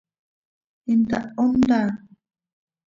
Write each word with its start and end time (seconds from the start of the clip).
¿Intaho 0.93 1.43
ntá? 1.61 1.81